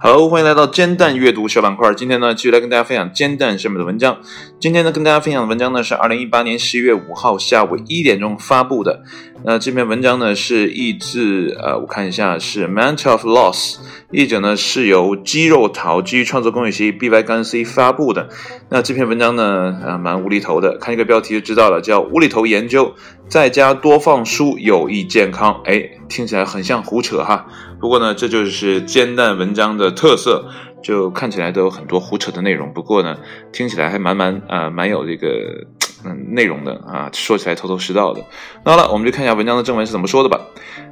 [0.00, 1.92] Hello，，欢迎来到煎蛋阅读小板块。
[1.94, 4.18] 今天呢，继续来跟大家分享煎蛋上面的文章。
[4.60, 9.04] 今天呢，跟大家分享的文章呢是二零一八年十一月五号下午一点钟发布的。
[9.44, 13.76] 那这篇文章呢是译自呃，我看一下是《Mental of Loss》，
[14.10, 18.30] 译者呢是由肌肉桃基于创作公益协议 B Y 杠 C 发布的。
[18.68, 22.94] 那这篇文章呢，啊，蛮无厘头的，看一个标题就知道了，叫“无厘头研究，
[23.28, 25.60] 在家多放书有益健康”。
[25.70, 27.46] 哎，听起来很像胡扯哈。
[27.80, 30.46] 不过呢，这就是煎蛋文章的特色，
[30.82, 32.72] 就看起来都有很多胡扯的内容。
[32.72, 33.16] 不过呢，
[33.52, 35.66] 听起来还蛮蛮啊，蛮有这个
[36.04, 38.24] 嗯内容的啊，说起来头头是道的。
[38.64, 40.40] 那好了，我们就看一下文章的正文是怎么说的吧。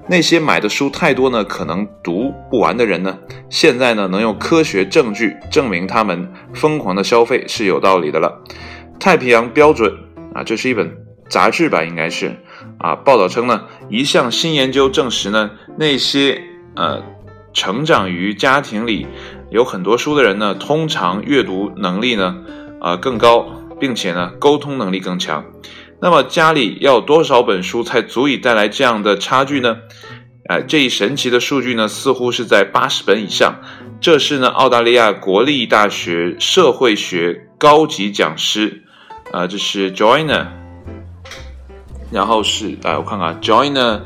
[0.09, 3.19] 那些买的书太多呢，可能读不完的人呢，
[3.49, 8.43] 现在呢能用科学证据证明他们疯狂的消费是有道理的了。
[9.01, 9.93] 太平洋标准
[10.33, 10.97] 啊，这是一本
[11.29, 12.37] 杂志吧，应该是
[12.79, 12.95] 啊。
[12.95, 16.41] 报道称呢，一项新研究证实呢，那些
[16.77, 17.03] 呃，
[17.53, 19.07] 成长于家庭里
[19.51, 22.37] 有很多书的人呢，通常阅读能力呢，
[22.81, 23.47] 啊更高，
[23.79, 25.45] 并且呢，沟通能力更强。
[26.01, 29.77] 那么家里要多少本书才足以带来这样的差距呢？
[30.49, 33.55] 哎，这一神奇的数据呢，似乎是在八十本以上。
[34.01, 38.83] 这是呢，澳大利亚国立大学社会学高级讲师，
[39.31, 40.47] 啊，这是 Joiner，
[42.11, 44.01] 然后是哎，我看看 Joiner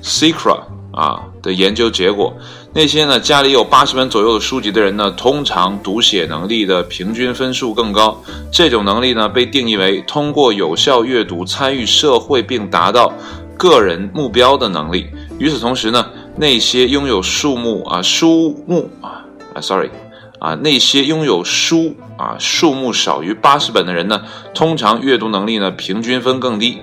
[0.00, 0.60] Secra。
[0.92, 2.36] 啊的研究结果，
[2.72, 8.22] 那些呢家里有八十本左右的书籍的人呢，通常读写能力的平均分数更高。
[8.52, 13.12] 这种能力呢被定义为通过有效阅读参与社会并达到
[13.58, 15.08] 个人目标的能力。
[15.40, 19.90] 与此同时呢，那些拥有数目啊书目啊啊，sorry
[20.38, 24.22] 啊那些拥有书啊数目少于八十本的人呢，
[24.54, 26.78] 通常阅读能力呢平均分更低。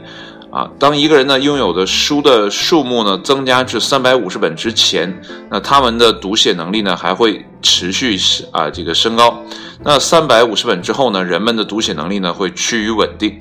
[0.50, 9.38] 啊，当一个人呢拥有的书的数目呢增加至三百五十本之前，那他们的读写能力呢还会持续是啊这个升高。
[9.83, 13.39] 那三百五十本之后呢，人们的读写能力呢会趋于稳定。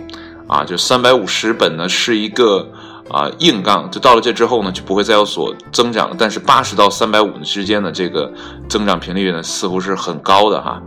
[0.48, 2.64] 啊，就三百五十本呢是一个
[3.08, 6.14] 啊硬杠，就到了这之后呢就不会再有所增长了。
[6.16, 8.32] 但是八十到三百五之间的这个
[8.68, 10.80] 增长频率呢似乎是很高的哈。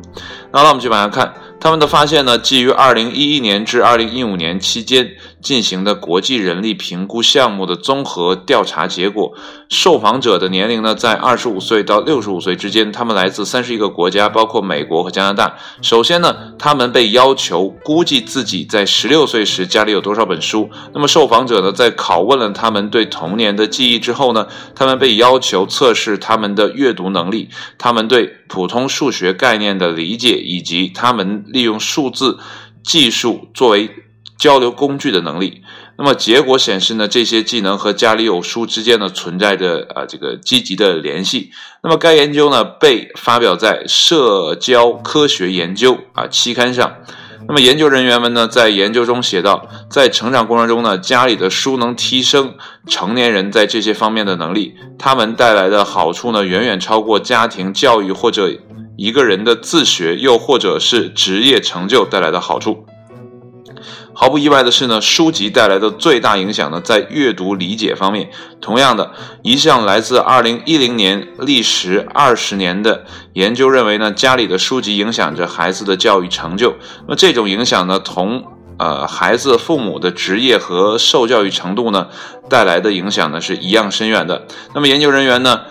[0.52, 5.06] 那我们就往下看，他们的发现呢基于二零一一年至二零一五年期间。
[5.42, 9.34] 进行的国际人力评估项目的综合调查结果，
[9.70, 15.58] 受访者的年龄呢在二十五岁到六十五岁之间，他们来自三十一个国家，包括美国和加拿大。
[15.82, 20.70] 首先呢，他们被要求估计自己在十六岁时家里有多少本书。
[20.94, 32.38] 那么受访者呢在拷问了他们对童年的记忆之后呢，他们被要求测试他们的阅读能力、他们对普通数学概念的理解，以及他们利用数字
[32.84, 33.90] 技术作为。
[34.40, 35.62] 交流工具的能力，
[35.98, 41.52] 那么结果显示呢，这些技能和家里有书之间呢存在着啊这个积极的联系。
[41.84, 46.96] 那么该研究呢被发表在《社交科学研究》啊期刊上。
[47.48, 52.56] 那么研究人员们呢在研究中写道，在成长过程中呢，家里的书能提升
[52.88, 58.50] 成年人在这些方面的能力，他们带来的好处呢远远超过家庭教育或者
[58.96, 62.86] 一个人的自学，又或者是职业成就带来的好处。
[64.22, 68.30] 毫不意外的是呢，书籍带来的最大影响呢，在阅读理解方面。
[68.60, 69.14] 同样的，
[69.44, 76.76] 一项来自2010年、历时二十年的研究认为呢，家里的书籍影响着孩子的教育成就。
[77.08, 78.44] 那这种影响呢，同
[78.78, 82.08] 呃孩子父母的职业和受教育程度呢
[82.50, 84.48] 带来的影响呢是一样深远的。
[84.76, 85.62] 那么研究人员呢？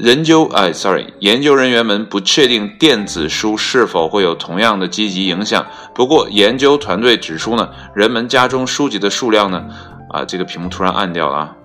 [0.00, 5.66] 研究，哎，sorry，研究人员们不确定电子书是否会有同样的积极影响。
[5.92, 9.64] 不过，研究团队指出呢，人们家中书籍的数量呢，
[10.10, 11.56] 啊，这个屏幕突然暗掉了啊，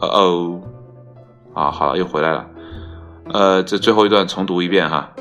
[0.00, 0.60] 哦哦，
[1.54, 2.44] 啊，好了，又回来了。
[3.32, 5.12] 呃，这最后一段重读一遍哈。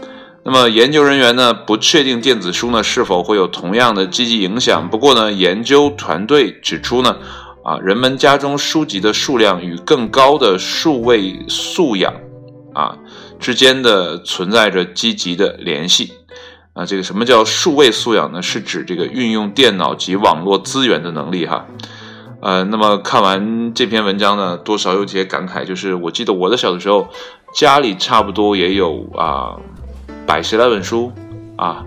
[0.44, 4.90] 那么，研究人员呢，不确定电子书呢是否会有同样的积极影响。
[4.90, 7.16] 不过呢，研究团队指出呢，
[7.64, 12.12] 啊，人们家中书籍的数量与更高的数位素养。
[12.76, 12.98] 啊，
[13.40, 16.14] 之间的存在着积极的联系。
[16.74, 18.42] 啊，这个什么叫数位素养呢？
[18.42, 21.66] 是指这个运用电脑及网络资源的能力哈。
[22.42, 27.08] 呃，那么看完这篇文章呢，多少有些感慨，就是我记得我的小的时候，
[27.54, 29.56] 家里差不多也有啊
[30.28, 31.14] 百十来本书
[31.56, 31.86] 啊，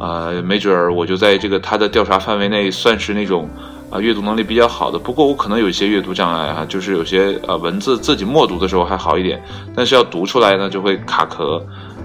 [0.00, 3.50] 呃，没准儿我就在这个他的调查范围内算是那种。
[3.92, 9.42] 啊，阅读能力比较好的，不过我可能有一些阅读障碍哈，就是有些呃文字自己默读的时候还好一点，
[9.76, 11.62] 但是要读出来呢就会卡壳，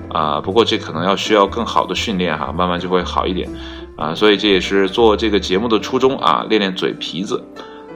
[0.10, 3.50] 啊，不过这可能要需要更好的训练哈，慢慢就会好一点，
[3.95, 7.42] 啊，所以这也是做这个节目的初衷啊，练练嘴皮子。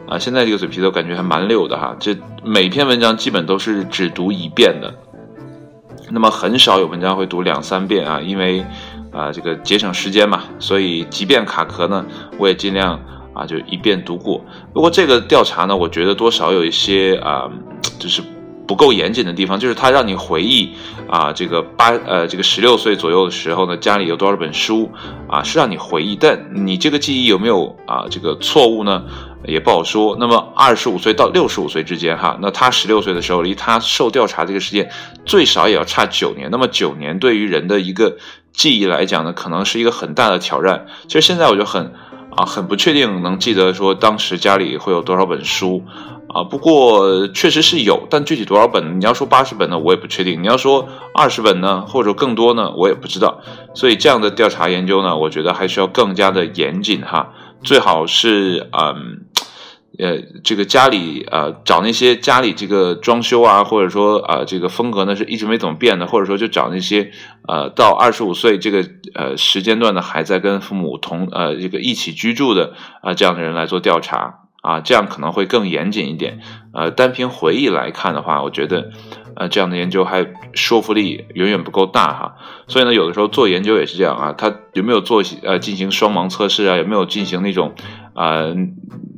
[0.07, 4.93] 啊，现在这个嘴皮子我感觉还蛮溜的哈，这每篇文章基本都是只读一遍的，
[6.09, 8.65] 那么很少有文章会读两三遍啊，因为
[9.13, 12.05] 啊这个节省时间嘛，所以即便卡壳呢，
[12.37, 12.99] 我也尽量
[13.33, 14.43] 啊就一遍读过。
[14.73, 17.49] 不过这个调查呢，我觉得多少有一些啊，
[17.99, 18.21] 就是。
[18.67, 20.71] 不够严谨的地方，就是他让你回忆
[21.09, 24.89] 啊，这个八呃，这个十六岁左右的时候呢，家里有多少本书
[25.27, 29.03] 啊，是让你回忆，但你这个记忆有没有啊这个错误呢，
[29.45, 30.15] 也不好说。
[30.17, 34.89] 那么二十五岁到六十五岁之间哈，那他十六岁的时候离他受调查这个时间
[35.25, 38.15] 最少也要差九年，那么九年对于人的一个
[38.53, 40.85] 记忆来讲呢，可能是一个很大的挑战。
[41.09, 41.91] 其实现在我就很
[42.35, 45.83] 啊很不确定能记得说当时家里会有多少本书。
[46.33, 49.01] 啊，不过确实是有，但具体多少本？
[49.01, 53.41] 你要说八十本呢，我也不确定；你要说二十本呢，或者更多呢，我也不知道。
[53.73, 57.33] 所以这样的调查研究呢，我觉得还需要更加的严谨哈。
[57.63, 59.25] 最好是嗯，
[59.99, 67.11] 呃，这个家里呃找那些家里这个装修啊，或者说啊这个风格呢是一直没怎么变的，或者说就找那些
[67.47, 74.37] 呃到二十五岁这个呃时间段的还在跟父母同呃这个一起居住的啊这样的人来做调查。
[74.61, 76.39] 啊，这样可能会更严谨一点。
[76.71, 78.91] 呃，单凭回忆来看的话，我觉得，
[79.35, 82.35] 呃，这样的研究还说服力远远不够大哈。
[82.67, 86.77] 所以呢，有的时候做研究也是这样啊，他有没有做呃进行双盲测试啊？
[86.77, 87.73] 有没有进行那种
[88.13, 88.53] 啊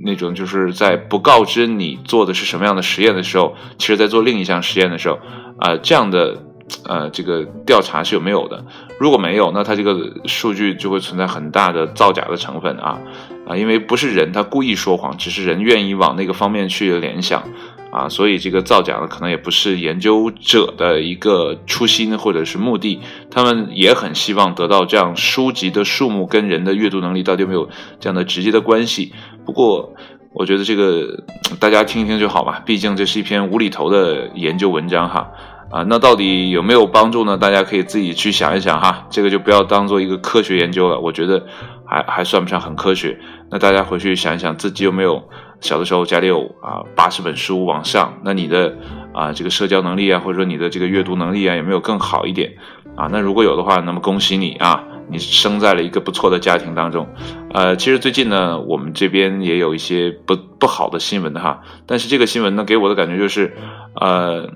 [0.05, 5.19] 那种就是在不告知你做的是什么样的实验的时候，其实在做另一项实验的时候
[5.57, 6.43] 啊，这样的
[6.85, 8.65] 呃这个调查是有没有的？
[8.99, 12.99] 如果没有，那它这个数据就会存在很大的造假的成分啊。
[13.45, 17.43] 啊，因为不是人他故意说谎，只是人愿意往那个方面去联想，
[17.91, 27.67] 啊，所以这个造假呢，可能也不是研究者的一个初心或者是目的，他们也很希望得到这样书籍的数目跟人的阅读能力到底有没有
[27.99, 29.11] 这样的直接的关系。
[29.45, 29.93] 不过，
[30.33, 31.23] 我觉得这个
[31.59, 35.31] 大家听一听就好吧，毕竟这是一篇无厘头的研究文章哈。
[35.71, 37.35] 啊，那到底有没有帮助呢？
[37.35, 41.47] 大家可以自己去想一想哈，这个就不要当做一个科学研究了，我觉得
[41.83, 43.19] 还还算不上很科学。
[43.49, 45.23] 那大家回去想一想，自己有没有
[45.61, 48.19] 小的时候家里有啊八十本书往上？
[48.23, 48.77] 那你的
[49.15, 52.53] 啊这个社交能力啊，或者说你的这个阅读能力啊，有没有更好一点
[52.95, 53.07] 啊？
[53.11, 57.07] 那如果有的话，那么恭喜你啊，你生在了一个不错的家庭当中。
[57.51, 63.55] 呃，其实最近呢，我们这边也有一些不不好的新闻哈，但是这个新闻呢，给我的感觉就是，
[63.95, 64.49] 呃。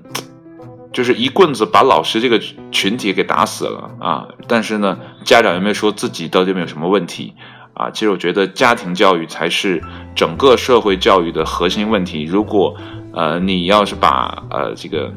[0.90, 2.40] 就是一棍子把老师这个
[2.72, 4.28] 群体给打死了啊！
[4.48, 7.34] 但是呢，家长有没有说自己到底有没有什么问题
[7.74, 7.90] 啊？
[7.90, 9.82] 其实我觉得家庭教育才是
[10.16, 12.24] 整个社会教育的核心问题。
[12.24, 12.74] 如果
[13.12, 15.12] 呃你要是把呃这个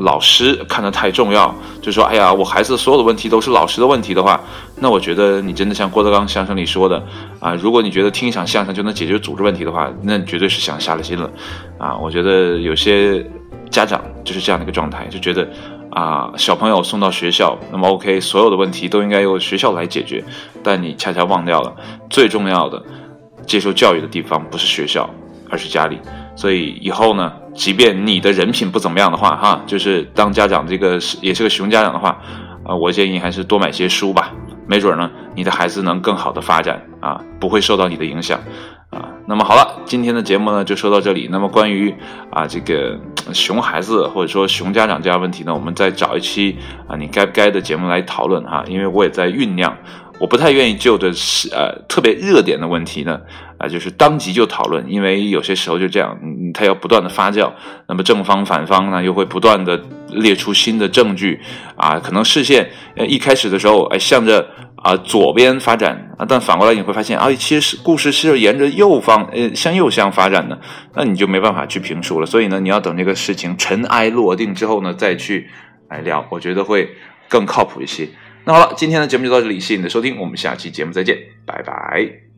[0.00, 4.40] 老师看得太重要，就说哎呀我孩子所有的问题都是老师的问题的话，
[4.76, 7.02] 那我觉得你真的像郭德纲相声里说的
[7.38, 11.30] 啊，如果你觉得听一场相声就能解决组织问题的话，那你绝对是想瞎了心了
[11.78, 11.96] 啊！
[11.96, 13.24] 我觉得有些。
[13.70, 15.48] 家长就是这样的一个状态，就觉得
[15.92, 20.24] 啊，小朋友送到学校，那么 OK，所有的问题都应该由学校来解决。
[20.60, 21.72] 但你恰恰忘掉了
[22.10, 22.82] 最重要的
[23.46, 25.08] 接受教育的地方不是学校，
[25.48, 26.00] 而是家里。
[26.40, 32.18] 所以以后呢，即便你的人品不怎么样的话，哈，就是当家长这个也是个熊家长的话，
[32.64, 34.32] 啊，我建议还是多买些书吧，
[34.66, 38.40] 没准呢，你的孩子能更好的发展啊，不会受到你的影响。
[38.88, 41.28] 啊，那么好了，今天的节目呢就说到这里。
[41.30, 41.94] 那么关于
[42.32, 42.98] 啊这个
[43.34, 46.56] 熊孩子或者说熊家长这样问题呢，我们再找一期
[46.88, 48.64] 啊你该不该的节目来讨论哈。
[48.66, 49.76] 因为我也在酝酿，
[50.18, 53.20] 我不太愿意就着是呃特别热点的问题呢
[53.58, 56.18] 啊就是当即就讨论，因为有些时候就这样，
[56.52, 57.52] 它要不断的发酵，
[57.88, 61.40] 那么正方反方呢又会不断的列出新的证据
[61.76, 64.48] 啊，可能视线呃一开始的时候哎向着。
[64.82, 70.58] 啊，左边发展啊，但反过来你会发现啊，其实故事是沿着右方，呃，向右向发展的，
[70.94, 72.24] 那你就没办法去评述了。
[72.24, 75.50] 所以呢，你要等这个事情尘埃落定之后呢，再去
[75.90, 76.88] 来聊，我觉得会
[77.28, 78.08] 更靠谱一些。
[78.44, 82.29] 那好了，今天的节目就到这里，谢谢你的收听，我们下期节目再见，拜拜。